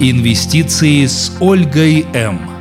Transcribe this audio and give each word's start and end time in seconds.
Инвестиции 0.00 1.06
с 1.06 1.36
Ольгой 1.40 2.06
М. 2.14 2.57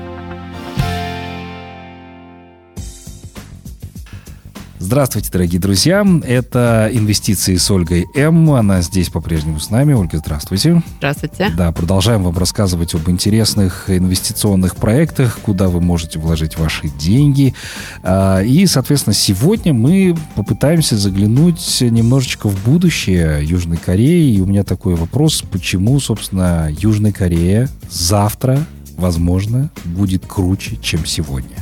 Здравствуйте, 4.88 5.29
дорогие 5.34 5.60
друзья. 5.60 6.08
Это 6.24 6.89
«Инвестиции 6.94 7.58
с 7.58 7.70
Ольгой 7.70 8.05
М». 8.15 8.52
Она 8.54 8.81
здесь 8.81 9.10
по-прежнему 9.10 9.60
с 9.60 9.70
нами. 9.70 9.92
Ольга, 9.92 10.17
здравствуйте. 10.20 10.81
Здравствуйте. 10.99 11.49
Да, 11.58 11.74
продолжаем 11.74 12.24
вам 12.24 12.38
рассказывать 12.38 12.96
об 12.96 13.10
интересных 13.10 13.89
инвестиционных 13.89 14.78
проектах, 14.78 15.39
куда 15.42 15.67
вы 15.67 15.81
можете 15.81 16.20
вложить 16.20 16.58
ваши 16.58 16.88
деньги. 16.88 17.54
А, 18.02 18.39
и, 18.39 18.66
соответственно, 18.66 19.14
сегодня 19.14 19.74
мы 19.74 20.16
попытаемся 20.36 20.98
заглянуть 20.98 21.82
немножечко 21.82 22.48
в 22.48 22.64
будущее 22.64 23.44
Южной 23.44 23.76
Кореи. 23.76 24.36
И 24.36 24.40
у 24.40 24.46
меня 24.46 24.64
такой 24.64 24.96
вопрос, 24.96 25.44
почему, 25.52 26.00
собственно, 26.00 26.70
Южная 26.72 27.12
Корея 27.12 27.68
завтра, 27.90 28.66
возможно, 28.96 29.69
будет 29.83 30.25
круче, 30.25 30.78
чем 30.82 31.06
сегодня? 31.06 31.58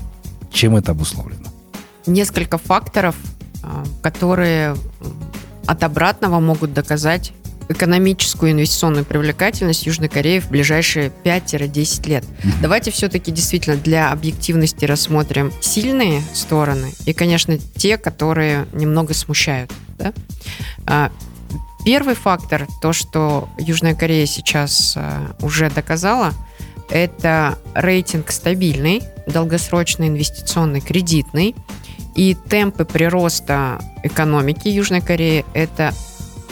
Чем 0.51 0.75
это 0.75 0.91
обусловлено? 0.91 1.44
Несколько 2.05 2.57
факторов, 2.57 3.15
а, 3.63 3.83
которые 4.01 4.75
от 5.65 5.83
обратного 5.83 6.39
могут 6.39 6.73
доказать 6.73 7.33
экономическую 7.67 8.51
инвестиционную 8.51 9.05
привлекательность 9.05 9.85
Южной 9.85 10.09
Кореи 10.09 10.39
в 10.39 10.49
ближайшие 10.49 11.11
5-10 11.23 12.07
лет. 12.07 12.23
Давайте 12.61 12.91
все-таки 12.91 13.31
действительно 13.31 13.75
для 13.75 14.11
объективности 14.11 14.85
рассмотрим 14.85 15.51
сильные 15.61 16.21
стороны 16.33 16.93
и, 17.05 17.13
конечно, 17.13 17.57
те, 17.57 17.97
которые 17.97 18.67
немного 18.73 19.13
смущают. 19.13 19.71
Да? 19.97 20.13
А, 20.85 21.11
первый 21.85 22.15
фактор, 22.15 22.67
то, 22.81 22.93
что 22.93 23.49
Южная 23.57 23.95
Корея 23.95 24.25
сейчас 24.25 24.93
а, 24.95 25.35
уже 25.41 25.69
доказала, 25.69 26.33
это 26.89 27.57
рейтинг 27.73 28.31
стабильный, 28.31 29.01
долгосрочный, 29.27 30.07
инвестиционный, 30.09 30.81
кредитный. 30.81 31.55
И 32.15 32.35
темпы 32.49 32.85
прироста 32.85 33.79
экономики 34.03 34.67
Южной 34.69 35.01
Кореи 35.01 35.45
это 35.53 35.93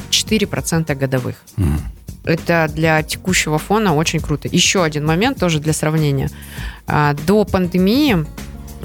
4% 0.09 0.93
годовых. 0.95 1.35
Mm. 1.57 1.79
Это 2.25 2.69
для 2.73 3.01
текущего 3.03 3.57
фона 3.57 3.95
очень 3.95 4.19
круто. 4.19 4.47
Еще 4.49 4.83
один 4.83 5.05
момент 5.05 5.39
тоже 5.39 5.59
для 5.59 5.73
сравнения. 5.73 6.29
А, 6.87 7.13
до 7.25 7.43
пандемии 7.43 8.25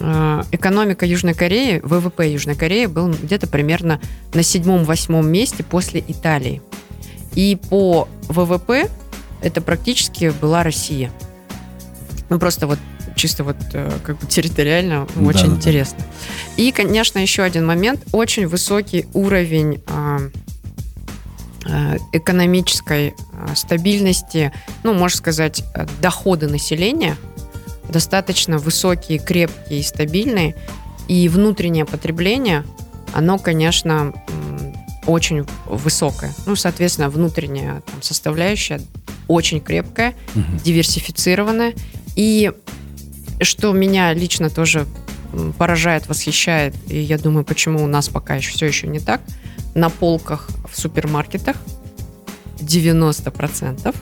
а, 0.01 0.45
экономика 0.51 1.07
Южной 1.07 1.35
Кореи, 1.35 1.81
ВВП 1.83 2.31
Южной 2.31 2.57
Кореи 2.57 2.87
был 2.87 3.09
где-то 3.09 3.47
примерно 3.47 4.01
на 4.35 4.42
седьмом-восьмом 4.42 5.29
месте 5.29 5.63
после 5.63 6.03
Италии. 6.07 6.63
И 7.35 7.59
по 7.70 8.09
ВВП 8.29 8.89
это 9.41 9.61
практически 9.61 10.33
была 10.41 10.63
Россия. 10.63 11.13
Ну, 12.29 12.39
просто 12.39 12.67
вот 12.67 12.79
чисто 13.19 13.44
вот 13.44 13.56
э, 13.74 13.91
как 14.02 14.19
бы 14.19 14.27
территориально 14.27 15.06
очень 15.20 15.50
да, 15.50 15.56
интересно. 15.56 15.98
Да. 15.98 16.62
И, 16.62 16.72
конечно, 16.72 17.19
еще 17.19 17.42
один 17.42 17.66
момент. 17.66 18.00
Очень 18.12 18.47
высокий 18.47 19.06
уровень 19.12 19.83
а, 19.86 20.20
а, 21.66 21.96
экономической 22.12 23.14
а, 23.33 23.55
стабильности, 23.55 24.52
ну, 24.84 24.94
можно 24.94 25.19
сказать, 25.19 25.62
доходы 26.00 26.46
населения 26.46 27.16
достаточно 27.91 28.58
высокие, 28.58 29.19
крепкие 29.19 29.80
и 29.80 29.83
стабильные. 29.83 30.55
И 31.08 31.28
внутреннее 31.28 31.86
потребление, 31.86 32.64
оно, 33.14 33.39
конечно, 33.39 34.12
очень 35.06 35.46
высокое. 35.64 36.33
Ну, 36.44 36.55
соответственно, 36.55 37.08
внутренняя 37.08 37.80
там, 37.80 38.02
составляющая 38.02 38.80
очень 39.27 39.61
крепкая, 39.61 40.14
угу. 40.34 40.44
диверсифицированная. 40.62 41.74
И 42.14 42.52
что 43.41 43.72
меня 43.72 44.12
лично 44.12 44.50
тоже 44.50 44.86
поражает, 45.58 46.08
восхищает, 46.08 46.75
и 46.89 46.98
я 46.98 47.19
думаю, 47.19 47.45
почему 47.45 47.85
у 47.85 47.86
нас 47.86 48.08
пока 48.08 48.36
еще 48.36 48.51
все 48.51 48.67
еще 48.67 48.86
не 48.86 49.01
так, 49.01 49.20
на 49.74 49.90
полках 49.90 50.48
в 50.70 50.79
супермаркетах 50.79 51.57
90% 52.58 53.95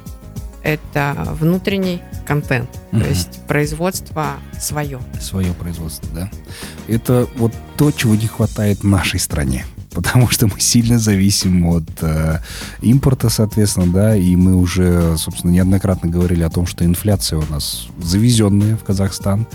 это 0.62 1.14
внутренний 1.38 2.02
контент, 2.26 2.68
угу. 2.90 3.00
то 3.00 3.08
есть 3.08 3.40
производство 3.46 4.34
свое. 4.58 5.00
Свое 5.20 5.52
производство, 5.52 6.08
да. 6.12 6.30
Это 6.88 7.28
вот 7.36 7.52
то, 7.76 7.92
чего 7.92 8.16
не 8.16 8.26
хватает 8.26 8.82
нашей 8.82 9.20
стране 9.20 9.64
потому 9.96 10.28
что 10.28 10.46
мы 10.46 10.60
сильно 10.60 10.98
зависим 10.98 11.66
от 11.68 11.88
э, 12.02 12.40
импорта, 12.82 13.30
соответственно, 13.30 13.90
да, 13.90 14.14
и 14.14 14.36
мы 14.36 14.54
уже, 14.54 15.16
собственно, 15.16 15.50
неоднократно 15.52 16.10
говорили 16.10 16.42
о 16.42 16.50
том, 16.50 16.66
что 16.66 16.84
инфляция 16.84 17.38
у 17.38 17.46
нас 17.50 17.88
завезенная 17.98 18.76
в 18.76 18.84
Казахстан. 18.84 19.46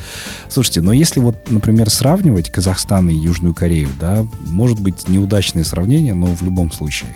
Слушайте, 0.49 0.81
но 0.81 0.93
если 0.93 1.19
вот, 1.19 1.51
например, 1.51 1.91
сравнивать 1.91 2.51
Казахстан 2.51 3.09
и 3.09 3.13
Южную 3.13 3.53
Корею, 3.53 3.89
да, 3.99 4.25
может 4.47 4.79
быть 4.79 5.07
неудачное 5.07 5.63
сравнение, 5.63 6.15
но 6.15 6.35
в 6.35 6.41
любом 6.41 6.71
случае. 6.71 7.11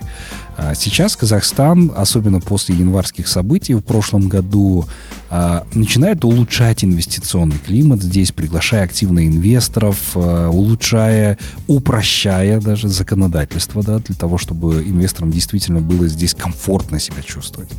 А 0.56 0.74
сейчас 0.74 1.16
Казахстан, 1.16 1.92
особенно 1.94 2.40
после 2.40 2.74
январских 2.74 3.28
событий 3.28 3.74
в 3.74 3.82
прошлом 3.82 4.28
году, 4.28 4.86
а, 5.28 5.66
начинает 5.74 6.24
улучшать 6.24 6.82
инвестиционный 6.82 7.58
климат 7.58 8.02
здесь, 8.02 8.32
приглашая 8.32 8.84
активных 8.84 9.26
инвесторов, 9.26 9.98
а, 10.14 10.48
улучшая, 10.48 11.36
упрощая 11.66 12.58
даже 12.60 12.88
законодательство, 12.88 13.82
да, 13.82 13.98
для 13.98 14.14
того, 14.14 14.38
чтобы 14.38 14.82
инвесторам 14.82 15.30
действительно 15.30 15.80
было 15.80 16.08
здесь 16.08 16.34
комфортно 16.34 17.00
себя 17.00 17.22
чувствовать. 17.22 17.70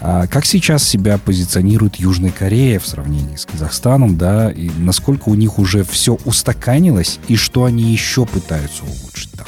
Как 0.00 0.46
сейчас 0.46 0.84
себя 0.84 1.18
позиционирует 1.18 1.96
Южная 1.96 2.30
Корея 2.30 2.78
в 2.78 2.86
сравнении 2.86 3.36
с 3.36 3.44
Казахстаном, 3.44 4.16
да, 4.16 4.50
и 4.50 4.70
насколько 4.78 5.28
у 5.28 5.34
них 5.34 5.58
уже 5.58 5.84
все 5.84 6.14
устаканилось, 6.24 7.18
и 7.28 7.36
что 7.36 7.64
они 7.64 7.92
еще 7.92 8.24
пытаются 8.24 8.84
улучшить 8.84 9.32
там? 9.32 9.46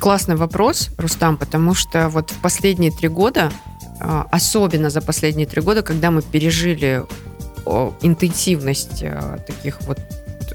Классный 0.00 0.36
вопрос, 0.36 0.88
Рустам, 0.96 1.36
потому 1.36 1.74
что 1.74 2.08
вот 2.08 2.30
в 2.30 2.38
последние 2.38 2.90
три 2.90 3.08
года, 3.08 3.52
а, 4.00 4.26
особенно 4.30 4.88
за 4.88 5.02
последние 5.02 5.46
три 5.46 5.60
года, 5.60 5.82
когда 5.82 6.10
мы 6.10 6.22
пережили 6.22 7.04
интенсивность 8.00 9.02
а, 9.02 9.36
таких 9.46 9.82
вот 9.82 10.00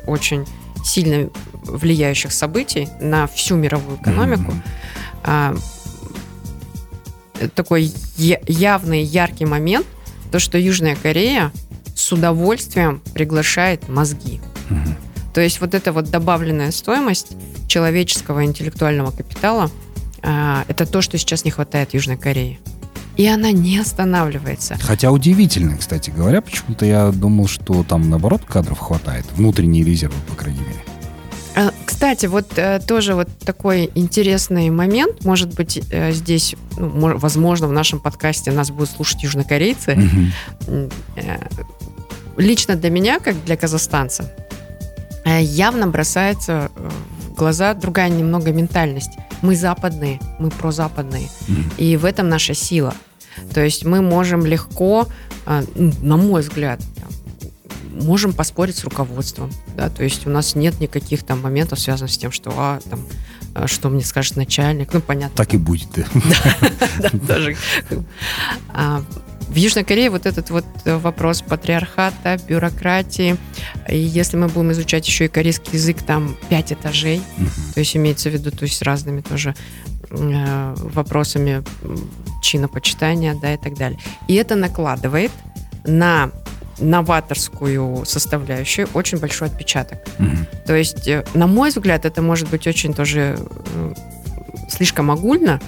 очень 0.07 0.45
сильно 0.83 1.29
влияющих 1.63 2.31
событий 2.31 2.89
на 2.99 3.27
всю 3.27 3.55
мировую 3.55 3.99
экономику, 3.99 4.51
mm-hmm. 5.23 5.61
такой 7.53 7.91
явный, 8.17 9.03
яркий 9.03 9.45
момент, 9.45 9.85
то, 10.31 10.39
что 10.39 10.57
Южная 10.57 10.95
Корея 10.95 11.51
с 11.95 12.11
удовольствием 12.11 12.99
приглашает 13.13 13.89
мозги. 13.89 14.41
Mm-hmm. 14.69 14.95
То 15.35 15.41
есть 15.41 15.59
вот 15.59 15.75
эта 15.75 15.91
вот 15.91 16.09
добавленная 16.09 16.71
стоимость 16.71 17.33
человеческого 17.67 18.45
интеллектуального 18.45 19.11
капитала 19.11 19.69
а, 20.23 20.63
это 20.69 20.85
то, 20.85 21.01
что 21.01 21.17
сейчас 21.17 21.43
не 21.43 21.51
хватает 21.51 21.93
Южной 21.93 22.15
Корее. 22.15 22.57
И 23.17 23.27
она 23.27 23.51
не 23.51 23.77
останавливается. 23.77 24.77
Хотя 24.81 25.11
удивительно, 25.11 25.77
кстати 25.77 26.09
говоря, 26.09 26.41
почему-то 26.41 26.85
я 26.85 27.11
думал, 27.11 27.47
что 27.47 27.83
там 27.83 28.09
наоборот 28.09 28.43
кадров 28.45 28.79
хватает, 28.79 29.25
внутренние 29.33 29.83
резервы, 29.83 30.15
по 30.29 30.35
крайней 30.35 30.61
мере. 30.61 30.83
А, 31.53 31.71
кстати, 31.85 32.27
вот 32.27 32.57
э, 32.57 32.79
тоже 32.79 33.13
вот 33.13 33.27
такой 33.39 33.91
интересный 33.93 34.69
момент, 34.69 35.25
может 35.25 35.53
быть, 35.53 35.81
э, 35.91 36.13
здесь, 36.13 36.55
ну, 36.77 37.17
возможно, 37.17 37.67
в 37.67 37.73
нашем 37.73 37.99
подкасте 37.99 38.51
нас 38.51 38.71
будут 38.71 38.89
слушать 38.89 39.23
южнокорейцы. 39.23 39.97
Угу. 40.67 40.89
Лично 42.37 42.75
для 42.75 42.89
меня, 42.89 43.19
как 43.19 43.35
для 43.43 43.57
казахстанца, 43.57 44.33
явно 45.25 45.87
бросается 45.87 46.71
глаза 47.35 47.73
другая 47.73 48.09
немного 48.09 48.51
ментальность. 48.51 49.11
Мы 49.41 49.55
западные, 49.55 50.19
мы 50.39 50.49
прозападные. 50.49 51.27
Mm-hmm. 51.47 51.73
И 51.77 51.97
в 51.97 52.05
этом 52.05 52.29
наша 52.29 52.53
сила. 52.53 52.93
То 53.53 53.61
есть 53.63 53.85
мы 53.85 54.01
можем 54.01 54.45
легко, 54.45 55.07
ну, 55.75 55.93
на 56.01 56.17
мой 56.17 56.41
взгляд, 56.41 56.79
можем 57.91 58.33
поспорить 58.33 58.77
с 58.77 58.83
руководством. 58.83 59.51
Да? 59.75 59.89
То 59.89 60.03
есть 60.03 60.25
у 60.25 60.29
нас 60.29 60.55
нет 60.55 60.79
никаких 60.79 61.23
там 61.23 61.41
моментов, 61.41 61.79
связанных 61.79 62.11
с 62.11 62.17
тем, 62.17 62.31
что 62.31 62.53
а, 62.55 62.79
там, 62.89 63.67
что 63.67 63.89
мне 63.89 64.03
скажет 64.03 64.35
начальник. 64.35 64.93
Ну, 64.93 65.01
понятно. 65.01 65.35
Так 65.35 65.53
и 65.53 65.57
будет, 65.57 65.89
да. 65.95 66.01
Да, 66.99 67.09
даже. 67.13 67.57
В 69.47 69.55
Южной 69.55 69.83
Корее 69.83 70.09
вот 70.09 70.25
этот 70.25 70.49
вот 70.49 70.65
э, 70.85 70.97
вопрос 70.97 71.41
патриархата, 71.41 72.37
бюрократии, 72.47 73.37
и 73.87 73.97
если 73.97 74.37
мы 74.37 74.47
будем 74.47 74.71
изучать 74.71 75.07
еще 75.07 75.25
и 75.25 75.27
корейский 75.27 75.73
язык, 75.73 76.01
там 76.01 76.35
пять 76.49 76.73
этажей, 76.73 77.17
uh-huh. 77.37 77.73
то 77.73 77.79
есть 77.79 77.95
имеется 77.95 78.29
в 78.29 78.33
виду, 78.33 78.51
то 78.51 78.63
есть 78.63 78.81
разными 78.81 79.21
тоже 79.21 79.55
э, 80.09 80.75
вопросами 80.77 81.63
чинопочитания, 82.41 83.35
да, 83.35 83.53
и 83.53 83.57
так 83.57 83.75
далее. 83.75 83.99
И 84.27 84.35
это 84.35 84.55
накладывает 84.55 85.31
на 85.83 86.31
новаторскую 86.79 88.05
составляющую 88.05 88.87
очень 88.93 89.17
большой 89.17 89.47
отпечаток. 89.47 89.99
Mm-hmm. 90.17 90.65
То 90.65 90.75
есть, 90.75 91.07
э, 91.07 91.23
на 91.33 91.47
мой 91.47 91.69
взгляд, 91.69 92.05
это 92.05 92.21
может 92.21 92.49
быть 92.49 92.67
очень 92.67 92.93
тоже 92.93 93.37
э, 93.39 93.93
слишком 94.69 95.11
огульно, 95.11 95.61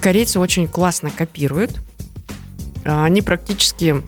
корейцы 0.00 0.38
очень 0.38 0.66
классно 0.66 1.10
копируют. 1.10 1.78
А, 2.88 3.04
они 3.04 3.20
практически, 3.20 4.02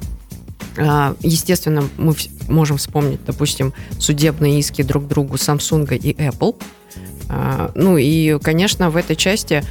а, 0.79 1.15
естественно, 1.21 1.85
мы 1.99 2.15
можем 2.49 2.79
вспомнить, 2.79 3.23
допустим, 3.27 3.75
судебные 3.99 4.59
иски 4.59 4.83
друг 4.83 5.07
другу 5.07 5.35
Samsung 5.35 5.95
и 5.97 6.15
Apple. 6.15 6.57
А, 7.29 7.71
ну 7.75 7.99
и, 7.99 8.39
конечно, 8.39 8.89
в 8.91 8.97
этой 8.97 9.17
части 9.17 9.63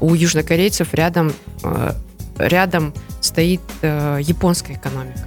у 0.00 0.14
южнокорейцев 0.14 0.94
рядом, 0.94 1.32
рядом 2.38 2.94
стоит 3.20 3.60
японская 3.82 4.76
экономика. 4.76 5.26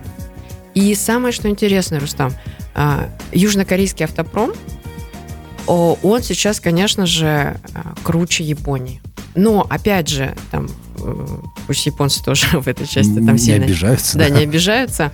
И 0.74 0.96
самое, 0.96 1.34
что 1.34 1.50
интересно, 1.50 2.00
Рустам, 2.00 2.32
южнокорейский 3.34 4.06
автопром, 4.06 4.54
он 5.68 6.22
сейчас, 6.24 6.62
конечно 6.62 7.06
же, 7.06 7.58
круче 8.04 8.46
Японии. 8.46 9.02
Но, 9.36 9.66
опять 9.70 10.08
же, 10.08 10.36
там, 10.52 10.68
э, 10.68 10.91
пусть 11.68 11.86
японцы 11.86 12.24
тоже 12.24 12.48
в 12.60 12.68
этой 12.68 12.88
части 12.88 13.14
там 13.14 13.34
не 13.34 13.38
сильно... 13.38 13.66
обижаются. 13.66 14.18
Да, 14.18 14.30
да, 14.30 14.36
не 14.36 14.44
обижаются. 14.44 15.12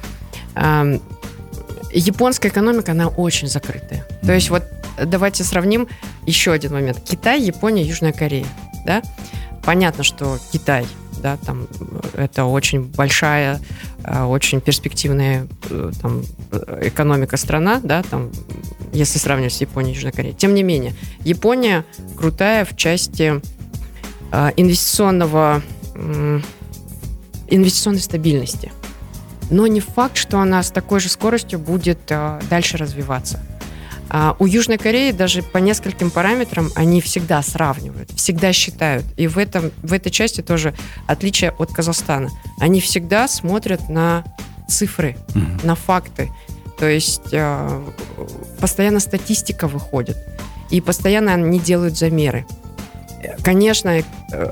Японская 1.93 2.51
экономика, 2.51 2.91
она 2.91 3.07
очень 3.07 3.47
закрытая. 3.47 3.99
Mm-hmm. 3.99 4.25
То 4.25 4.33
есть 4.33 4.49
вот 4.49 4.63
давайте 5.03 5.43
сравним 5.43 5.87
еще 6.25 6.51
один 6.51 6.73
момент. 6.73 6.99
Китай, 7.03 7.41
Япония, 7.41 7.83
Южная 7.83 8.11
Корея. 8.11 8.47
Да? 8.85 9.01
Понятно, 9.63 10.03
что 10.03 10.37
Китай, 10.51 10.85
да, 11.21 11.37
там 11.37 11.67
это 12.13 12.45
очень 12.45 12.83
большая, 12.83 13.59
э, 14.03 14.23
очень 14.23 14.61
перспективная 14.61 15.47
э, 15.69 15.91
там, 16.01 16.23
экономика 16.81 17.37
страна, 17.37 17.81
да, 17.83 18.03
там, 18.03 18.31
если 18.93 19.19
сравнивать 19.19 19.53
с 19.53 19.61
Японией 19.61 19.93
и 19.93 19.95
Южной 19.95 20.13
Кореей. 20.13 20.35
Тем 20.35 20.53
не 20.53 20.63
менее, 20.63 20.93
Япония 21.23 21.85
крутая 22.17 22.65
в 22.65 22.75
части 22.75 23.41
инвестиционного, 24.57 25.61
инвестиционной 27.49 28.01
стабильности. 28.01 28.71
Но 29.49 29.67
не 29.67 29.79
факт, 29.79 30.17
что 30.17 30.39
она 30.39 30.61
с 30.61 30.71
такой 30.71 30.99
же 30.99 31.09
скоростью 31.09 31.59
будет 31.59 31.99
а, 32.09 32.41
дальше 32.49 32.77
развиваться. 32.77 33.39
А 34.09 34.35
у 34.39 34.45
Южной 34.45 34.77
Кореи 34.77 35.11
даже 35.11 35.41
по 35.41 35.57
нескольким 35.57 36.11
параметрам 36.11 36.69
они 36.75 37.01
всегда 37.01 37.41
сравнивают, 37.41 38.11
всегда 38.11 38.53
считают. 38.53 39.05
И 39.17 39.27
в, 39.27 39.37
этом, 39.37 39.71
в 39.83 39.93
этой 39.93 40.11
части 40.11 40.41
тоже 40.41 40.73
отличие 41.07 41.51
от 41.51 41.73
Казахстана. 41.73 42.29
Они 42.59 42.79
всегда 42.79 43.27
смотрят 43.27 43.89
на 43.89 44.23
цифры, 44.67 45.17
mm-hmm. 45.29 45.65
на 45.65 45.75
факты. 45.75 46.29
То 46.79 46.87
есть 46.87 47.33
э, 47.33 47.83
постоянно 48.61 48.99
статистика 48.99 49.67
выходит. 49.67 50.17
И 50.69 50.79
постоянно 50.79 51.33
они 51.33 51.59
делают 51.59 51.97
замеры. 51.97 52.45
Конечно, 53.43 53.89
э, 53.89 54.03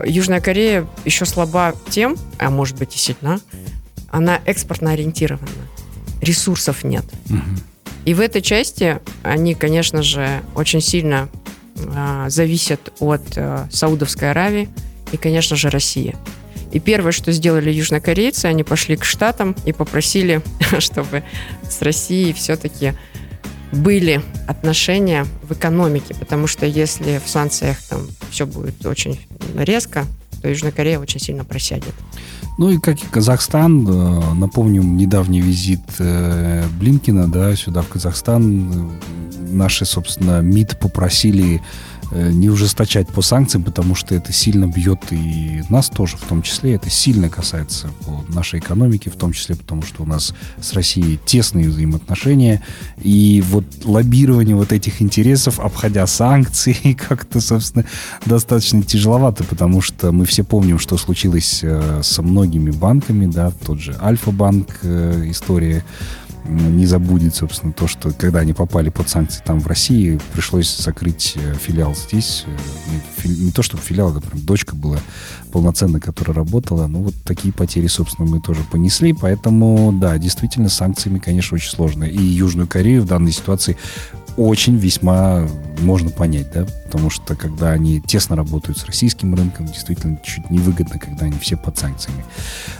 Южная 0.06 0.42
Корея 0.42 0.88
еще 1.06 1.26
слаба 1.26 1.76
тем, 1.90 2.18
а 2.38 2.50
может 2.50 2.78
быть 2.78 2.96
и 2.96 3.00
сильна, 3.00 3.40
она 4.10 4.40
экспортно 4.46 4.92
ориентирована. 4.92 5.50
Ресурсов 6.22 6.84
нет. 6.84 7.06
Угу. 7.30 7.40
И 8.06 8.14
в 8.14 8.20
этой 8.20 8.42
части 8.42 9.00
они, 9.24 9.56
конечно 9.56 10.02
же, 10.04 10.42
очень 10.56 10.82
сильно 10.82 11.30
э, 11.76 12.26
зависят 12.30 12.94
от 13.00 13.24
э, 13.36 13.68
Саудовской 13.72 14.32
Аравии 14.32 14.70
и, 15.12 15.18
конечно 15.18 15.56
же, 15.56 15.70
России. 15.70 16.16
И 16.72 16.80
первое, 16.80 17.12
что 17.12 17.32
сделали 17.32 17.72
южнокорейцы, 17.72 18.46
они 18.46 18.64
пошли 18.64 18.96
к 18.96 19.06
Штатам 19.06 19.56
и 19.66 19.74
попросили, 19.74 20.42
чтобы 20.80 21.24
с 21.70 21.82
Россией 21.82 22.34
все-таки 22.34 22.94
были 23.76 24.22
отношения 24.48 25.26
в 25.44 25.54
экономике, 25.54 26.16
потому 26.16 26.48
что 26.48 26.66
если 26.66 27.22
в 27.24 27.30
санкциях 27.30 27.78
там 27.90 28.02
все 28.32 28.46
будет 28.46 28.86
очень 28.86 29.20
резко, 29.56 30.06
то 30.42 30.50
Южная 30.50 30.72
Корея 30.72 31.00
очень 31.00 31.20
сильно 31.20 31.44
просядет. 31.44 31.94
Ну 32.58 32.70
и 32.70 32.78
как 32.78 32.98
и 33.04 33.08
Казахстан, 33.08 33.86
э, 33.88 34.34
напомним 34.34 34.96
недавний 34.96 35.42
визит 35.42 35.82
э, 36.00 36.64
Блинкина 36.80 37.28
да, 37.28 37.56
сюда, 37.56 37.82
в 37.82 37.90
Казахстан. 37.90 38.92
Наши, 39.50 39.86
собственно, 39.86 40.42
МИД 40.42 40.80
попросили 40.80 41.62
не 42.12 42.50
ужесточать 42.50 43.08
по 43.08 43.22
санкциям, 43.22 43.64
потому 43.64 43.96
что 43.96 44.16
это 44.16 44.32
сильно 44.32 44.66
бьет 44.68 45.00
и 45.12 45.64
нас 45.70 45.90
тоже, 45.90 46.18
в 46.18 46.22
том 46.22 46.42
числе. 46.42 46.76
Это 46.76 46.90
сильно 46.90 47.30
касается 47.30 47.90
нашей 48.30 48.60
экономики, 48.60 49.10
в 49.10 49.16
том 49.16 49.34
числе 49.34 49.56
потому, 49.56 49.82
что 49.82 50.04
у 50.04 50.06
нас 50.06 50.34
с 50.60 50.74
Россией 50.74 51.20
тесные 51.26 51.70
взаимоотношения. 51.70 52.62
И 53.02 53.44
вот 53.48 53.66
лоббирование 53.84 54.56
вот 54.56 54.72
этих 54.72 55.02
интересов, 55.02 55.60
обходя 55.60 56.08
санкции, 56.08 56.94
как-то, 57.10 57.42
собственно, 57.42 57.86
достаточно 58.26 58.84
тяжеловато, 58.84 59.44
потому 59.44 59.82
что 59.82 60.12
мы 60.12 60.26
все 60.26 60.44
помним, 60.44 60.80
что 60.80 60.98
случилось 60.98 61.60
э, 61.64 62.02
со 62.04 62.22
многими 62.22 62.72
банками, 62.72 63.26
да, 63.26 63.52
тот 63.66 63.80
же 63.80 63.98
Альфа-банк, 64.02 64.80
э, 64.84 65.26
история 65.28 65.84
не 66.48 66.86
забудет, 66.86 67.36
собственно, 67.36 67.74
то, 67.74 67.88
что 67.88 68.12
когда 68.12 68.40
они 68.40 68.54
попали 68.54 68.90
под 68.90 69.10
санкции 69.10 69.42
там 69.44 69.60
в 69.60 69.68
России, 69.68 70.20
пришлось 70.34 70.76
закрыть 70.78 71.34
э, 71.36 71.56
филиал 71.56 71.96
здесь. 71.96 72.46
Э, 72.48 73.28
не 73.28 73.52
то, 73.52 73.64
чтобы 73.64 73.82
филиал, 73.82 74.12
это 74.12 74.22
прям 74.22 74.42
дочка 74.42 74.76
была 74.76 75.00
полноценная, 75.52 76.00
которая 76.00 76.36
работала. 76.36 76.88
Но 76.88 77.00
вот 77.00 77.14
такие 77.24 77.54
потери, 77.54 77.88
собственно, 77.88 78.30
мы 78.30 78.42
тоже 78.42 78.62
понесли. 78.72 79.14
Поэтому, 79.14 79.92
да, 79.94 80.18
действительно, 80.18 80.70
с 80.70 80.76
санкциями, 80.76 81.20
конечно, 81.20 81.56
очень 81.56 81.72
сложно. 81.72 82.04
И 82.04 82.22
Южную 82.22 82.68
Корею 82.68 83.02
в 83.02 83.06
данной 83.06 83.32
ситуации 83.32 83.78
очень 84.38 84.78
весьма 84.78 85.48
можно 85.80 86.10
понять, 86.10 86.52
да, 86.54 86.66
потому 86.86 87.10
что 87.10 87.36
когда 87.36 87.72
они 87.72 88.02
тесно 88.02 88.36
работают 88.36 88.78
с 88.78 88.86
российским 88.86 89.36
рынком, 89.36 89.66
действительно 89.66 90.20
чуть 90.24 90.50
невыгодно, 90.50 91.00
когда 91.00 91.26
они 91.26 91.38
все 91.40 91.58
под 91.58 91.78
санкциями 91.78 92.24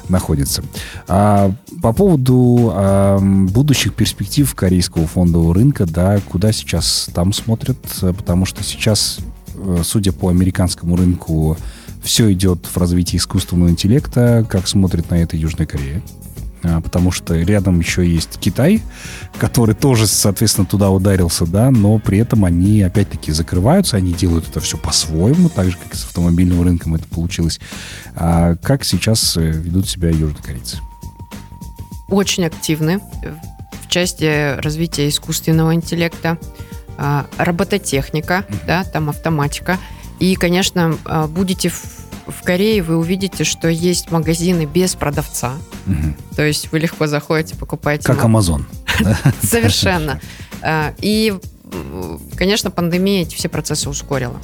находятся. 0.10 0.64
А 1.08 1.52
по 1.82 1.94
поводу 1.94 2.72
а, 2.74 3.20
будущих 3.20 3.94
перспектив 3.94 4.54
корейского 4.56 5.08
фондового 5.08 5.54
рынка, 5.54 5.86
да, 5.86 6.20
куда 6.20 6.52
сейчас 6.52 7.10
там 7.14 7.34
смотрят, 7.34 7.78
потому 8.02 8.46
что 8.46 8.64
сейчас, 8.64 9.20
э, 9.56 9.82
судя 9.84 10.12
по 10.12 10.30
американскому 10.30 10.96
рынку, 10.96 11.58
все 12.04 12.32
идет 12.32 12.66
в 12.66 12.78
развитии 12.78 13.18
искусственного 13.18 13.70
интеллекта, 13.70 14.46
как 14.48 14.68
смотрит 14.68 15.10
на 15.10 15.16
это 15.16 15.36
Южная 15.36 15.66
Корея. 15.66 16.02
А, 16.66 16.82
потому 16.82 17.12
что 17.12 17.36
рядом 17.36 17.80
еще 17.80 18.08
есть 18.08 18.40
Китай, 18.40 18.82
который 19.38 19.76
тоже, 19.76 20.08
соответственно, 20.08 20.66
туда 20.66 20.90
ударился, 20.90 21.46
да, 21.46 21.70
но 21.70 22.00
при 22.00 22.18
этом 22.18 22.44
они, 22.44 22.82
опять-таки, 22.82 23.32
закрываются, 23.32 23.98
они 23.98 24.14
делают 24.14 24.50
это 24.50 24.60
все 24.60 24.78
по-своему, 24.78 25.50
так 25.50 25.70
же, 25.70 25.78
как 25.78 25.94
и 25.94 25.98
с 25.98 26.06
автомобильным 26.06 26.62
рынком 26.64 26.96
это 26.96 27.08
получилось. 27.08 27.60
А 28.16 28.56
как 28.56 28.84
сейчас 28.84 29.38
э, 29.38 29.42
ведут 29.42 29.88
себя 29.88 30.10
южнокорейцы? 30.10 30.80
Очень 32.08 32.46
активны 32.46 33.00
в 33.84 33.88
части 33.88 34.60
развития 34.60 35.08
искусственного 35.08 35.76
интеллекта, 35.76 36.38
а, 36.98 37.28
робототехника, 37.38 38.46
да, 38.66 38.84
там 38.86 39.10
автоматика. 39.10 39.78
И, 40.20 40.36
конечно, 40.36 40.98
а, 41.06 41.28
будете 41.28 41.70
в 41.70 42.42
Корее 42.44 42.82
вы 42.82 42.98
увидите, 42.98 43.44
что 43.44 43.68
есть 43.68 44.12
магазины 44.12 44.66
без 44.66 44.96
продавца. 44.96 45.54
Угу. 45.86 46.36
То 46.36 46.44
есть 46.44 46.72
вы 46.72 46.80
легко 46.80 47.08
заходите, 47.08 47.56
покупаете. 47.56 48.04
Как 48.04 48.24
Amazon. 48.24 48.64
Совершенно. 49.44 50.20
А, 50.62 50.94
и, 51.00 51.34
конечно, 52.36 52.72
пандемия 52.72 53.24
эти 53.24 53.36
все 53.36 53.50
процессы 53.50 53.90
ускорила. 53.90 54.40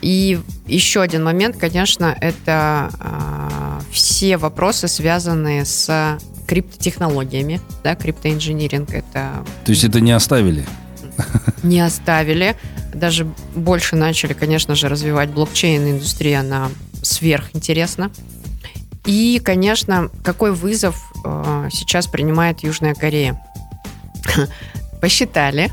И 0.00 0.40
еще 0.66 1.00
один 1.00 1.22
момент, 1.22 1.56
конечно, 1.56 2.16
это 2.20 2.90
а, 2.98 3.80
все 3.92 4.36
вопросы, 4.36 4.88
связанные 4.88 5.64
с 5.64 6.18
криптотехнологиями, 6.48 7.60
да, 7.84 7.94
криптоинжиниринг. 7.94 8.90
Это... 8.92 9.44
То 9.64 9.70
есть 9.70 9.84
это 9.84 10.00
не 10.00 10.12
оставили? 10.12 10.64
Не 11.62 11.80
оставили 11.80 12.56
даже 12.94 13.26
больше 13.54 13.96
начали, 13.96 14.32
конечно 14.32 14.74
же, 14.74 14.88
развивать 14.88 15.30
блокчейн-индустрия, 15.30 16.40
она 16.40 16.70
сверхинтересна. 17.02 18.10
И, 19.04 19.40
конечно, 19.44 20.10
какой 20.22 20.52
вызов 20.52 21.12
э, 21.24 21.68
сейчас 21.72 22.06
принимает 22.06 22.60
Южная 22.62 22.94
Корея? 22.94 23.42
Посчитали 25.00 25.70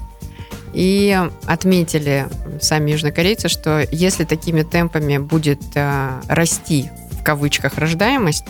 и 0.74 1.18
отметили 1.46 2.28
сами 2.62 2.92
южнокорейцы, 2.92 3.50
что 3.50 3.86
если 3.92 4.24
такими 4.24 4.64
темпами 4.64 5.18
будет 5.18 5.62
э, 5.76 6.22
расти, 6.28 6.90
в 7.12 7.24
кавычках, 7.24 7.78
рождаемость, 7.78 8.46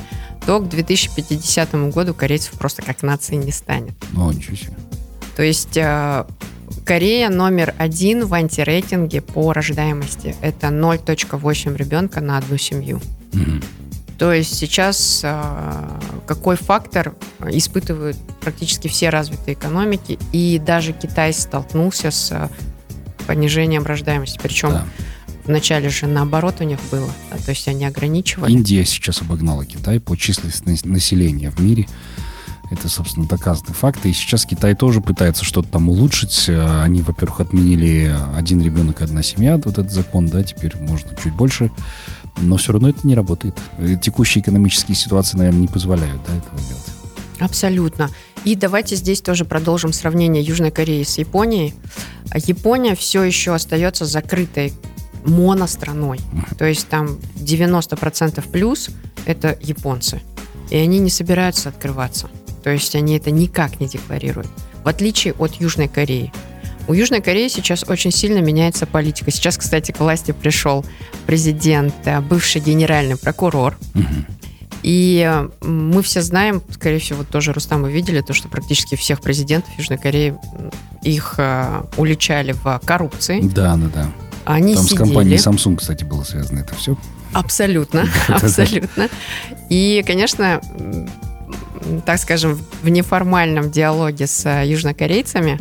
то 0.45 0.59
к 0.59 0.69
2050 0.69 1.73
году 1.91 2.13
корейцев 2.13 2.53
просто 2.57 2.81
как 2.81 3.03
нации 3.03 3.35
не 3.35 3.51
станет. 3.51 3.93
Ну, 4.11 4.31
ничего 4.31 4.55
себе. 4.55 4.73
То 5.35 5.43
есть 5.43 5.75
э, 5.75 6.25
Корея 6.85 7.29
номер 7.29 7.73
один 7.77 8.25
в 8.25 8.33
антирейтинге 8.33 9.21
по 9.21 9.53
рождаемости. 9.53 10.35
Это 10.41 10.67
0.8 10.67 11.77
ребенка 11.77 12.21
на 12.21 12.37
одну 12.37 12.57
семью. 12.57 13.01
Mm-hmm. 13.31 13.63
То 14.19 14.33
есть 14.33 14.57
сейчас 14.57 15.21
э, 15.23 15.99
какой 16.27 16.57
фактор 16.57 17.15
испытывают 17.47 18.17
практически 18.41 18.89
все 18.89 19.09
развитые 19.09 19.53
экономики, 19.53 20.19
и 20.33 20.59
даже 20.63 20.91
Китай 20.91 21.31
столкнулся 21.31 22.11
с 22.11 22.51
понижением 23.25 23.85
рождаемости. 23.85 24.37
Причем 24.43 24.71
да. 24.71 24.85
вначале 25.45 25.87
же 25.87 26.05
наоборот 26.07 26.55
у 26.59 26.65
них 26.65 26.79
было, 26.91 27.09
да, 27.31 27.37
то 27.37 27.51
есть 27.51 27.65
они 27.69 27.85
ограничивали. 27.85 28.51
Индия 28.51 28.83
сейчас 28.83 29.21
обогнала 29.21 29.65
Китай 29.65 30.01
по 30.01 30.17
численности 30.17 30.85
населения 30.85 31.49
в 31.49 31.61
мире. 31.61 31.87
Это, 32.71 32.87
собственно, 32.87 33.25
доказанный 33.25 33.73
факт. 33.73 34.05
И 34.05 34.13
сейчас 34.13 34.45
Китай 34.45 34.75
тоже 34.75 35.01
пытается 35.01 35.43
что-то 35.43 35.69
там 35.69 35.89
улучшить. 35.89 36.45
Э, 36.49 36.81
они, 36.81 37.01
во-первых, 37.01 37.39
отменили 37.39 38.13
один 38.35 38.61
ребенок, 38.61 39.01
одна 39.01 39.23
семья, 39.23 39.55
вот 39.55 39.77
этот 39.77 39.91
закон, 39.91 40.27
да, 40.27 40.43
теперь 40.43 40.75
можно 40.77 41.09
чуть 41.15 41.33
больше. 41.33 41.71
Но 42.37 42.57
все 42.57 42.73
равно 42.73 42.89
это 42.89 43.05
не 43.05 43.15
работает. 43.15 43.57
Э, 43.77 43.95
текущие 44.01 44.41
экономические 44.41 44.95
ситуации, 44.95 45.37
наверное, 45.37 45.61
не 45.61 45.67
позволяют 45.67 46.21
да, 46.27 46.35
этого 46.35 46.59
делать. 46.59 46.83
Абсолютно. 47.39 48.09
И 48.45 48.55
давайте 48.55 48.95
здесь 48.95 49.21
тоже 49.21 49.45
продолжим 49.45 49.93
сравнение 49.93 50.43
Южной 50.43 50.71
Кореи 50.71 51.03
с 51.03 51.17
Японией. 51.17 51.73
Япония 52.33 52.95
все 52.95 53.23
еще 53.23 53.53
остается 53.53 54.05
закрытой 54.05 54.73
моностраной. 55.25 56.19
То 56.57 56.65
есть 56.65 56.87
там 56.87 57.19
90% 57.35 58.49
плюс 58.49 58.89
это 59.25 59.57
японцы. 59.61 60.21
И 60.69 60.77
они 60.77 60.99
не 60.99 61.09
собираются 61.09 61.69
открываться. 61.69 62.29
То 62.63 62.69
есть 62.69 62.95
они 62.95 63.17
это 63.17 63.31
никак 63.31 63.79
не 63.79 63.87
декларируют. 63.87 64.49
В 64.83 64.87
отличие 64.87 65.33
от 65.33 65.55
Южной 65.55 65.87
Кореи. 65.87 66.31
У 66.89 66.93
Южной 66.93 67.21
Кореи 67.21 67.47
сейчас 67.49 67.85
очень 67.87 68.11
сильно 68.11 68.39
меняется 68.39 68.87
политика. 68.87 69.29
Сейчас, 69.29 69.59
кстати, 69.59 69.91
к 69.91 69.99
власти 69.99 70.31
пришел 70.31 70.83
президент, 71.27 71.93
э, 72.05 72.19
бывший 72.19 72.61
генеральный 72.61 73.15
прокурор. 73.15 73.77
И 74.81 75.23
э, 75.23 75.49
мы 75.63 76.01
все 76.01 76.23
знаем, 76.23 76.63
скорее 76.71 76.97
всего, 76.97 77.23
тоже, 77.23 77.53
Рустам, 77.53 77.83
вы 77.83 77.91
видели, 77.91 78.21
то, 78.21 78.33
что 78.33 78.47
практически 78.47 78.95
всех 78.95 79.21
президентов 79.21 79.69
Южной 79.77 79.99
Кореи 79.99 80.35
их 81.03 81.35
э, 81.37 81.83
уличали 81.97 82.53
в 82.53 82.81
коррупции. 82.83 83.39
Да, 83.43 83.75
да, 83.75 83.87
да. 83.93 84.11
Они 84.45 84.73
Там 84.73 84.83
сидели. 84.83 84.95
с 84.95 84.99
компанией 84.99 85.37
Samsung, 85.37 85.77
кстати, 85.77 86.03
было 86.03 86.23
связано 86.23 86.61
это 86.61 86.73
все. 86.73 86.97
Абсолютно, 87.33 88.09
абсолютно. 88.29 89.09
И, 89.69 90.03
конечно, 90.07 90.59
так 92.07 92.17
скажем, 92.17 92.59
в 92.81 92.89
неформальном 92.89 93.69
диалоге 93.69 94.25
с 94.25 94.43
э, 94.47 94.67
южнокорейцами 94.67 95.59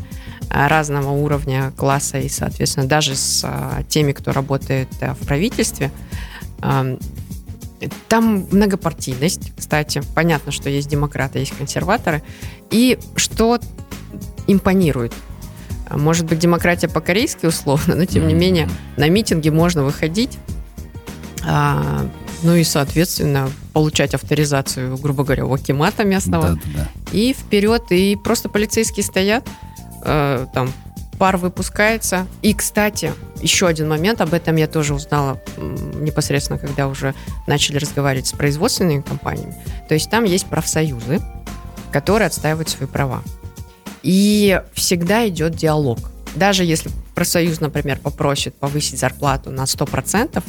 разного 0.50 1.11
уровня 1.11 1.73
класса 1.76 2.19
и, 2.19 2.28
соответственно, 2.28 2.87
даже 2.87 3.14
с 3.14 3.43
э, 3.45 3.83
теми, 3.88 4.12
кто 4.12 4.33
работает 4.33 4.88
в 5.00 5.26
правительстве, 5.26 5.90
там 8.09 8.47
многопартийность, 8.50 9.52
кстати. 9.57 10.02
Понятно, 10.14 10.50
что 10.52 10.69
есть 10.69 10.88
демократы, 10.88 11.38
есть 11.38 11.57
консерваторы. 11.57 12.23
И 12.71 12.99
что 13.17 13.61
импонирует? 14.47 15.12
Может 15.90 16.26
быть, 16.26 16.38
демократия 16.38 16.88
по-корейски 16.88 17.47
условно, 17.47 17.95
но 17.95 18.05
тем 18.05 18.26
не 18.26 18.35
менее 18.35 18.69
на 18.97 19.09
митинги 19.09 19.49
можно 19.49 19.85
выходить, 19.85 20.38
а, 21.47 22.07
ну 22.43 22.55
и, 22.55 22.64
соответственно, 22.64 23.50
получать 23.73 24.14
авторизацию, 24.14 24.97
грубо 24.99 25.25
говоря, 25.25 25.47
у 25.47 25.55
Акимата 25.55 26.05
местного. 26.05 26.50
Да, 26.50 26.55
да, 26.55 26.61
да. 26.75 26.88
И 27.12 27.33
вперед, 27.33 27.85
и 27.90 28.17
просто 28.17 28.49
полицейские 28.49 29.05
стоят, 29.05 29.49
э, 30.05 30.47
там 30.52 30.73
пар 31.19 31.37
выпускается. 31.37 32.26
И, 32.43 32.55
кстати, 32.55 33.12
еще 33.43 33.67
один 33.67 33.88
момент, 33.88 34.21
об 34.21 34.33
этом 34.33 34.57
я 34.57 34.69
тоже 34.69 34.95
узнала 34.95 35.40
непосредственно, 35.57 36.59
когда 36.59 36.88
уже 36.88 37.14
начали 37.47 37.78
разговаривать 37.78 38.28
с 38.28 38.33
производственными 38.33 39.02
компаниями. 39.02 39.55
То 39.88 39.95
есть 39.95 40.11
там 40.11 40.25
есть 40.25 40.47
профсоюзы, 40.47 41.21
которые 41.93 42.26
отстаивают 42.26 42.69
свои 42.69 42.88
права. 42.88 43.23
И 44.02 44.61
всегда 44.73 45.28
идет 45.28 45.57
диалог. 45.57 45.99
Даже 46.37 46.64
если 46.64 46.90
профсоюз, 47.14 47.61
например, 47.61 47.99
попросит 47.99 48.55
повысить 48.55 48.99
зарплату 48.99 49.50
на 49.50 49.64
100%, 49.64 50.43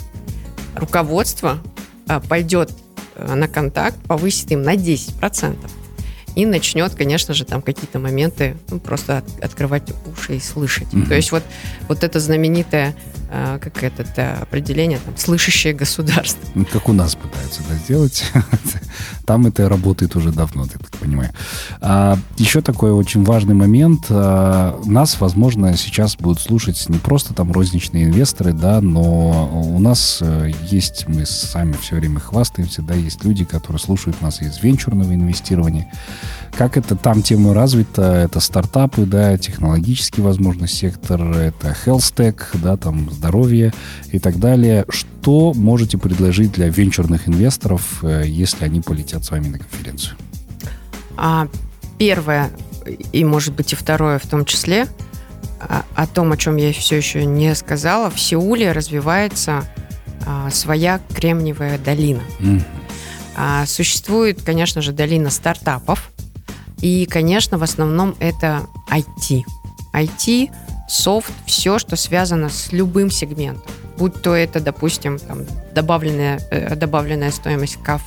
руководство 0.76 1.60
а, 2.08 2.20
пойдет 2.20 2.72
э, 3.16 3.34
на 3.34 3.48
контакт, 3.48 3.98
повысит 4.04 4.52
им 4.52 4.62
на 4.62 4.76
10% 4.76 5.58
и 6.40 6.46
начнет, 6.46 6.96
конечно 6.96 7.34
же, 7.34 7.44
там 7.44 7.62
какие-то 7.62 8.00
моменты 8.00 8.56
ну, 8.70 8.80
просто 8.80 9.18
от, 9.18 9.44
открывать 9.44 9.92
уши 10.06 10.38
и 10.38 10.40
слышать. 10.40 10.88
Mm-hmm. 10.94 11.08
То 11.08 11.16
есть 11.16 11.32
вот, 11.34 11.44
вот 11.90 12.04
это 12.04 12.22
знаменитое, 12.22 12.96
как 13.30 13.84
это 13.84 14.06
э, 14.16 14.42
определение, 14.42 15.00
там, 15.00 15.16
слышащее 15.18 15.74
государство. 15.74 16.40
Ну, 16.56 16.66
как 16.66 16.90
у 16.90 16.94
нас 16.94 17.16
пытаются 17.16 17.62
это 17.62 17.76
сделать. 17.76 18.24
Там 19.26 19.46
это 19.46 19.70
работает 19.70 20.16
уже 20.16 20.32
давно, 20.32 20.64
я 20.64 20.80
так 20.80 20.90
понимаю. 20.98 21.30
А, 21.82 22.18
еще 22.38 22.62
такой 22.62 22.92
очень 22.92 23.24
важный 23.24 23.54
момент. 23.54 24.06
А, 24.10 24.80
нас, 24.86 25.20
возможно, 25.20 25.78
сейчас 25.78 26.16
будут 26.16 26.40
слушать 26.40 26.90
не 26.90 26.98
просто 26.98 27.34
там 27.36 27.52
розничные 27.52 28.06
инвесторы, 28.06 28.54
да, 28.54 28.82
но 28.82 29.48
у 29.54 29.78
нас 29.78 30.20
э, 30.22 30.52
есть, 30.72 31.08
мы 31.08 31.28
сами 31.28 31.74
все 31.74 31.98
время 31.98 32.20
хвастаемся, 32.20 32.82
да, 32.82 32.96
есть 32.96 33.24
люди, 33.24 33.46
которые 33.46 33.80
слушают 33.80 34.22
нас 34.22 34.42
из 34.42 34.64
венчурного 34.64 35.14
инвестирования. 35.14 35.92
Как 36.58 36.78
это 36.78 36.96
там 36.96 37.22
тема 37.22 37.54
развита? 37.54 38.02
Это 38.02 38.40
стартапы, 38.40 39.06
да, 39.06 39.38
технологический, 39.38 40.22
возможно, 40.22 40.68
сектор, 40.68 41.22
это 41.22 41.76
tech, 41.86 42.40
да, 42.56 42.76
там 42.76 43.10
здоровье 43.20 43.74
и 44.12 44.20
так 44.20 44.40
далее. 44.40 44.86
Что 44.90 45.54
можете 45.54 45.98
предложить 45.98 46.54
для 46.54 46.70
венчурных 46.70 47.28
инвесторов, 47.28 48.04
э, 48.04 48.24
если 48.26 48.66
они 48.66 48.82
полетят 48.82 49.26
с 49.26 49.32
вами 49.32 49.50
на 49.50 49.60
конференцию? 49.60 50.16
А, 51.18 51.48
первое, 51.98 52.50
и, 53.12 53.24
может 53.24 53.54
быть, 53.54 53.74
и 53.74 53.76
второе 53.76 54.20
в 54.20 54.26
том 54.26 54.46
числе, 54.46 54.88
о, 55.60 55.84
о 55.96 56.08
том, 56.08 56.32
о 56.32 56.38
чем 56.38 56.56
я 56.56 56.72
все 56.72 56.96
еще 56.96 57.26
не 57.26 57.54
сказала, 57.56 58.10
в 58.10 58.20
Сеуле 58.20 58.72
развивается 58.72 59.66
а, 60.26 60.50
своя 60.50 61.02
Кремниевая 61.14 61.78
долина. 61.78 62.22
Mm. 62.40 62.64
А, 63.36 63.66
существует, 63.66 64.42
конечно 64.42 64.82
же, 64.82 64.94
долина 64.94 65.30
стартапов, 65.30 66.12
и, 66.82 67.06
конечно, 67.06 67.58
в 67.58 67.64
основном 67.64 68.16
это 68.20 68.68
IT. 68.90 69.44
IT, 69.94 70.50
софт, 70.90 71.32
все, 71.46 71.80
что 71.80 71.96
связано 71.96 72.50
с 72.50 72.72
любым 72.72 73.12
сегментом. 73.12 73.72
Будь 73.98 74.22
то 74.22 74.36
это, 74.36 74.60
допустим, 74.60 75.20
там, 75.20 75.46
добавленная, 75.74 76.40
э, 76.52 76.76
добавленная 76.76 77.32
стоимость 77.32 77.78
к 77.78 78.00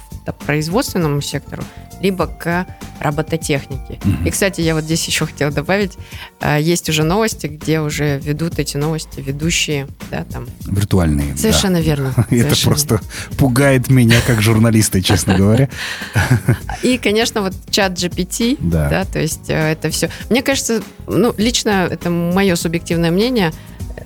производственному 0.47 1.21
сектору, 1.21 1.62
либо 2.03 2.27
к 2.27 2.67
робототехнике. 3.01 3.95
Mm-hmm. 3.95 4.27
И, 4.27 4.31
кстати, 4.31 4.61
я 4.61 4.75
вот 4.75 4.85
здесь 4.85 5.07
еще 5.07 5.27
хотела 5.27 5.51
добавить, 5.51 5.93
э, 6.41 6.59
есть 6.61 6.89
уже 6.89 7.05
новости, 7.05 7.47
где 7.47 7.81
уже 7.81 8.19
ведут 8.19 8.59
эти 8.59 8.77
новости 8.77 9.21
ведущие, 9.21 9.89
да, 10.11 10.25
там. 10.25 10.47
Виртуальные. 10.67 11.37
Совершенно 11.37 11.79
да. 11.79 11.85
верно. 11.85 12.15
Это 12.31 12.57
просто 12.65 13.01
пугает 13.39 13.91
меня 13.91 14.21
как 14.27 14.43
журналиста, 14.43 15.03
честно 15.03 15.37
говоря. 15.37 15.69
И, 16.83 16.99
конечно, 16.99 17.43
вот 17.43 17.55
чат 17.71 17.93
GPT, 17.93 18.57
да, 18.61 18.89
да 18.89 19.05
то 19.05 19.19
есть 19.21 19.49
э, 19.49 19.73
это 19.73 19.91
все. 19.91 20.11
Мне 20.31 20.43
кажется, 20.43 20.83
ну, 21.07 21.35
лично 21.37 21.89
это 21.91 22.11
мое 22.11 22.57
субъективное 22.57 23.11
мнение, 23.11 23.53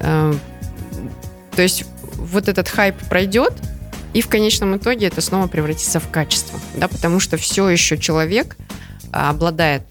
э, 0.00 0.34
то 1.54 1.62
есть 1.62 1.84
вот 2.16 2.48
этот 2.48 2.68
хайп 2.68 2.96
пройдет, 3.08 3.54
и 4.16 4.22
в 4.22 4.28
конечном 4.28 4.74
итоге 4.78 5.08
это 5.08 5.20
снова 5.20 5.46
превратится 5.46 6.00
в 6.00 6.08
качество, 6.08 6.58
да, 6.74 6.88
потому 6.88 7.20
что 7.20 7.36
все 7.36 7.68
еще 7.68 7.98
человек 7.98 8.56
а, 9.12 9.28
обладает, 9.28 9.82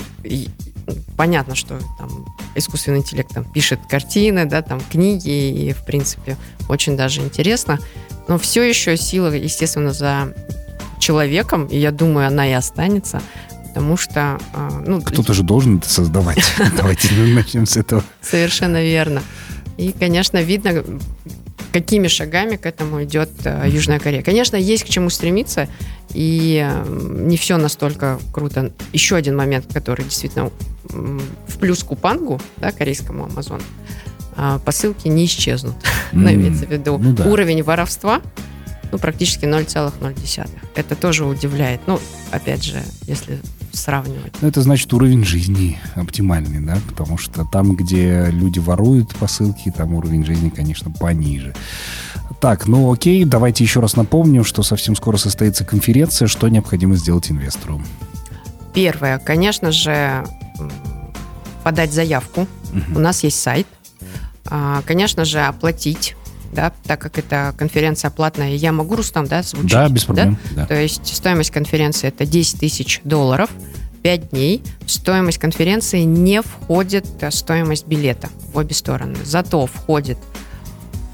понятно, 1.16 1.54
что 1.54 1.80
там 2.00 2.26
искусственный 2.56 2.98
интеллект 2.98 3.32
там 3.32 3.44
пишет 3.44 3.82
картины, 3.88 4.46
да, 4.46 4.64
там 4.64 4.82
книги, 4.90 5.30
и 5.30 5.74
в 5.74 5.86
принципе 5.86 6.38
очень 6.68 6.98
даже 6.98 7.22
интересно, 7.22 7.78
но 8.28 8.40
все 8.40 8.64
еще 8.64 8.98
сила, 8.98 9.28
естественно, 9.28 9.94
за 9.94 10.34
человеком, 11.00 11.68
и 11.68 11.78
я 11.78 11.92
думаю, 11.92 12.26
она 12.26 12.50
и 12.50 12.54
останется, 12.54 13.22
потому 13.68 13.96
что... 13.96 14.40
А, 14.56 14.82
ну, 14.88 15.04
Кто-то 15.04 15.36
же 15.36 15.44
должен 15.44 15.78
это 15.78 15.88
создавать. 15.88 16.44
Давайте 16.76 17.14
начнем 17.14 17.68
с 17.68 17.78
этого. 17.78 18.04
Совершенно 18.24 18.82
верно. 18.82 19.22
И, 19.78 19.92
конечно, 19.92 20.42
видно, 20.42 20.84
какими 21.76 22.08
шагами 22.08 22.56
к 22.56 22.66
этому 22.66 23.04
идет 23.04 23.30
э, 23.44 23.66
Южная 23.68 24.00
Корея. 24.00 24.22
Конечно, 24.22 24.56
есть 24.56 24.86
к 24.86 24.88
чему 24.88 25.10
стремиться, 25.10 25.68
и 26.14 26.66
э, 26.66 26.86
не 26.88 27.36
все 27.36 27.58
настолько 27.58 28.18
круто. 28.32 28.72
Еще 28.94 29.18
один 29.18 29.36
момент, 29.36 29.66
который 29.74 30.06
действительно 30.06 30.52
в 30.88 31.58
плюс 31.60 31.84
Купангу, 31.84 32.40
да, 32.56 32.72
корейскому 32.72 33.26
Амазону, 33.26 33.62
э, 34.38 34.60
посылки 34.64 35.10
не 35.10 35.26
исчезнут. 35.26 35.76
Mm, 35.76 35.84
ну, 36.14 36.30
имеется 36.32 36.66
в 36.66 36.72
виду 36.72 36.98
ну, 36.98 37.12
да. 37.12 37.26
уровень 37.26 37.62
воровства 37.62 38.22
ну, 38.94 38.98
практически 38.98 39.44
0,0. 39.44 40.50
Это 40.76 40.96
тоже 40.96 41.26
удивляет. 41.26 41.82
Ну, 41.88 42.00
опять 42.32 42.64
же, 42.64 42.82
если 43.06 43.42
сравнивать. 43.76 44.34
Ну, 44.42 44.48
это 44.48 44.62
значит 44.62 44.92
уровень 44.94 45.24
жизни 45.24 45.78
оптимальный, 45.96 46.60
да, 46.60 46.78
потому 46.88 47.18
что 47.18 47.46
там, 47.46 47.76
где 47.76 48.28
люди 48.32 48.60
воруют 48.60 49.16
посылки, 49.16 49.72
там 49.76 49.94
уровень 49.94 50.26
жизни, 50.26 50.50
конечно, 50.50 50.92
пониже. 50.92 51.54
Так, 52.40 52.68
ну 52.68 52.92
окей, 52.92 53.24
давайте 53.26 53.64
еще 53.64 53.80
раз 53.80 53.96
напомним, 53.96 54.44
что 54.44 54.64
совсем 54.64 54.96
скоро 54.96 55.18
состоится 55.18 55.64
конференция, 55.64 56.28
что 56.28 56.48
необходимо 56.48 56.96
сделать 56.96 57.32
инвестору. 57.32 57.82
Первое, 58.74 59.20
конечно 59.20 59.72
же, 59.72 60.26
подать 61.64 61.94
заявку. 61.94 62.42
Угу. 62.42 62.98
У 62.98 63.00
нас 63.00 63.24
есть 63.24 63.40
сайт. 63.40 63.68
А, 64.48 64.82
конечно 64.86 65.26
же, 65.26 65.40
оплатить 65.40 66.16
да, 66.52 66.72
так 66.86 67.00
как 67.00 67.18
это 67.18 67.54
конференция 67.58 68.12
платная, 68.12 68.56
я 68.56 68.72
могу, 68.72 68.96
Рустам, 68.96 69.28
да, 69.28 69.44
звучить? 69.44 69.72
Да, 69.72 69.90
без 69.90 70.06
проблем. 70.06 70.38
Да? 70.52 70.62
Да. 70.62 70.66
То 70.68 70.76
есть 70.76 71.16
стоимость 71.16 71.52
конференции 71.52 72.08
это 72.08 72.26
10 72.26 72.60
тысяч 72.60 73.02
долларов, 73.04 73.50
5 74.04 74.30
дней. 74.30 74.64
В 74.86 74.92
стоимость 74.92 75.40
конференции 75.40 76.02
не 76.02 76.42
входит 76.42 77.06
э, 77.22 77.32
стоимость 77.32 77.88
билета 77.88 78.30
в 78.54 78.58
обе 78.58 78.74
стороны. 78.76 79.18
Зато 79.24 79.66
входит 79.66 80.18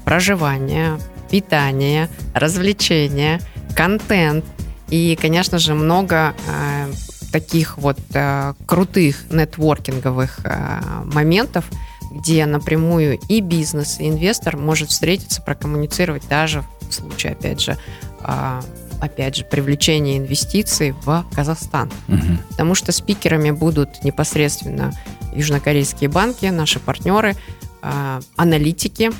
проживание, 0.04 0.98
питание, 1.30 2.08
развлечения, 2.34 3.40
контент 3.74 4.44
и, 4.90 5.18
конечно 5.20 5.58
же, 5.58 5.74
много 5.74 6.34
э, 6.46 6.92
таких 7.32 7.78
вот 7.78 7.98
э, 8.12 8.52
крутых 8.66 9.24
нетворкинговых 9.30 10.40
э, 10.44 10.80
моментов, 11.06 11.64
где 12.12 12.46
напрямую 12.46 13.18
и 13.28 13.40
бизнес, 13.40 13.98
и 13.98 14.08
инвестор 14.08 14.56
может 14.56 14.90
встретиться, 14.90 15.42
прокоммуницировать 15.42 16.26
даже 16.28 16.64
в 16.88 16.92
случае, 16.92 17.32
опять 17.32 17.60
же, 17.60 17.76
э, 18.20 18.60
опять 19.00 19.36
же, 19.36 19.44
привлечения 19.44 20.18
инвестиций 20.18 20.92
в 21.04 21.26
Казахстан. 21.34 21.90
Угу. 22.08 22.38
Потому 22.50 22.74
что 22.74 22.92
спикерами 22.92 23.50
будут 23.50 24.04
непосредственно 24.04 24.92
южнокорейские 25.34 26.08
банки, 26.08 26.46
наши 26.46 26.78
партнеры, 26.78 27.36
э, 27.82 28.20
аналитики. 28.36 29.10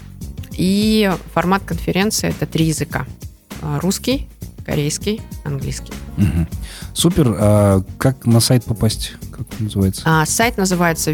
И 0.52 1.10
формат 1.32 1.62
конференции 1.64 2.28
это 2.28 2.46
три 2.46 2.66
языка. 2.66 3.06
Э, 3.62 3.78
русский, 3.80 4.28
корейский, 4.64 5.20
английский. 5.44 5.92
Угу. 6.18 6.46
Супер. 6.94 7.34
А 7.38 7.82
как 7.98 8.26
на 8.26 8.40
сайт 8.40 8.64
попасть? 8.64 9.14
Как 9.30 9.46
он 9.58 9.64
называется? 9.64 10.02
А, 10.04 10.24
сайт 10.26 10.56
называется 10.56 11.10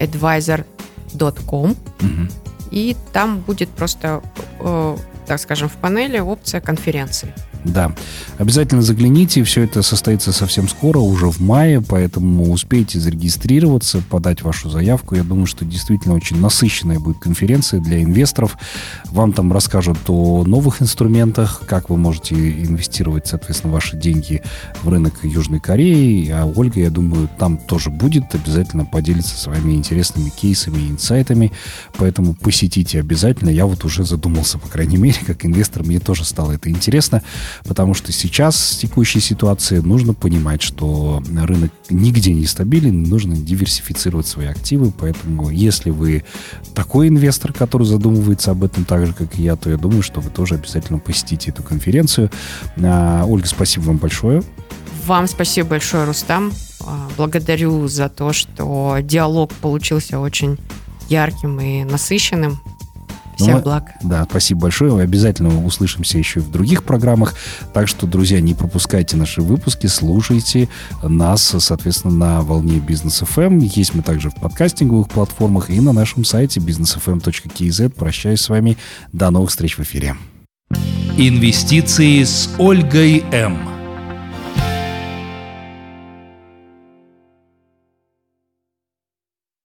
vitisadvisor.com. 0.00 1.70
Угу. 2.00 2.28
И 2.70 2.96
там 3.12 3.40
будет 3.40 3.68
просто, 3.70 4.22
э, 4.60 4.96
так 5.26 5.40
скажем, 5.40 5.68
в 5.68 5.76
панели 5.76 6.18
опция 6.18 6.60
конференции. 6.60 7.34
Да, 7.64 7.92
обязательно 8.38 8.80
загляните, 8.80 9.44
все 9.44 9.64
это 9.64 9.82
состоится 9.82 10.32
совсем 10.32 10.66
скоро, 10.66 10.98
уже 10.98 11.26
в 11.26 11.40
мае, 11.40 11.82
поэтому 11.82 12.50
успейте 12.50 12.98
зарегистрироваться, 12.98 14.02
подать 14.08 14.42
вашу 14.42 14.70
заявку. 14.70 15.14
Я 15.14 15.24
думаю, 15.24 15.46
что 15.46 15.66
действительно 15.66 16.14
очень 16.14 16.40
насыщенная 16.40 16.98
будет 16.98 17.18
конференция 17.18 17.80
для 17.80 18.02
инвесторов. 18.02 18.56
Вам 19.06 19.34
там 19.34 19.52
расскажут 19.52 19.98
о 20.08 20.44
новых 20.44 20.80
инструментах, 20.80 21.62
как 21.66 21.90
вы 21.90 21.98
можете 21.98 22.34
инвестировать, 22.34 23.26
соответственно, 23.26 23.74
ваши 23.74 23.96
деньги 23.96 24.42
в 24.82 24.88
рынок 24.88 25.14
Южной 25.22 25.60
Кореи. 25.60 26.30
А 26.30 26.46
Ольга, 26.46 26.80
я 26.80 26.90
думаю, 26.90 27.28
там 27.38 27.58
тоже 27.58 27.90
будет, 27.90 28.34
обязательно 28.34 28.86
поделиться 28.86 29.36
своими 29.36 29.74
интересными 29.74 30.30
кейсами 30.30 30.78
и 30.78 30.90
инсайтами, 30.90 31.52
поэтому 31.98 32.34
посетите 32.34 33.00
обязательно. 33.00 33.50
Я 33.50 33.66
вот 33.66 33.84
уже 33.84 34.04
задумался, 34.04 34.58
по 34.58 34.68
крайней 34.68 34.96
мере, 34.96 35.18
как 35.26 35.44
инвестор, 35.44 35.82
мне 35.82 36.00
тоже 36.00 36.24
стало 36.24 36.52
это 36.52 36.70
интересно 36.70 37.22
потому 37.64 37.94
что 37.94 38.12
сейчас 38.12 38.56
с 38.56 38.76
текущей 38.76 39.20
ситуации 39.20 39.78
нужно 39.78 40.14
понимать, 40.14 40.62
что 40.62 41.22
рынок 41.30 41.72
нигде 41.88 42.32
не 42.32 42.46
стабилен, 42.46 43.02
нужно 43.04 43.36
диверсифицировать 43.36 44.26
свои 44.26 44.46
активы, 44.46 44.92
поэтому 44.96 45.50
если 45.50 45.90
вы 45.90 46.24
такой 46.74 47.08
инвестор, 47.08 47.52
который 47.52 47.86
задумывается 47.86 48.50
об 48.50 48.64
этом 48.64 48.84
так 48.84 49.06
же, 49.06 49.12
как 49.12 49.38
и 49.38 49.42
я, 49.42 49.56
то 49.56 49.70
я 49.70 49.76
думаю, 49.76 50.02
что 50.02 50.20
вы 50.20 50.30
тоже 50.30 50.54
обязательно 50.56 50.98
посетите 50.98 51.50
эту 51.50 51.62
конференцию. 51.62 52.30
А, 52.82 53.24
Ольга, 53.26 53.46
спасибо 53.46 53.84
вам 53.84 53.96
большое. 53.98 54.42
Вам 55.06 55.26
спасибо 55.26 55.70
большое, 55.70 56.04
Рустам. 56.04 56.52
А, 56.86 57.08
благодарю 57.16 57.88
за 57.88 58.08
то, 58.08 58.32
что 58.32 58.98
диалог 59.02 59.52
получился 59.54 60.20
очень 60.20 60.58
ярким 61.08 61.60
и 61.60 61.84
насыщенным. 61.84 62.60
Всех 63.42 63.56
ну, 63.56 63.62
благ. 63.62 63.90
Да, 64.02 64.26
спасибо 64.28 64.62
большое. 64.62 64.92
Мы 64.92 65.02
обязательно 65.02 65.64
услышимся 65.64 66.18
еще 66.18 66.40
и 66.40 66.42
в 66.42 66.50
других 66.50 66.84
программах. 66.84 67.34
Так 67.72 67.88
что, 67.88 68.06
друзья, 68.06 68.40
не 68.40 68.54
пропускайте 68.54 69.16
наши 69.16 69.42
выпуски, 69.42 69.86
слушайте 69.86 70.68
нас, 71.02 71.54
соответственно, 71.58 72.14
на 72.14 72.40
волне 72.42 72.78
Бизнес 72.78 73.22
FM. 73.22 73.40
Эм. 73.40 73.58
Есть 73.58 73.94
мы 73.94 74.02
также 74.02 74.30
в 74.30 74.34
подкастинговых 74.34 75.08
платформах 75.08 75.70
и 75.70 75.80
на 75.80 75.92
нашем 75.92 76.24
сайте 76.24 76.60
businessfm.kz. 76.60 77.90
Прощаюсь 77.90 78.40
с 78.40 78.48
вами. 78.48 78.76
До 79.12 79.30
новых 79.30 79.50
встреч 79.50 79.78
в 79.78 79.80
эфире. 79.80 80.16
Инвестиции 81.16 82.22
с 82.22 82.48
Ольгой 82.58 83.24
М. 83.32 83.69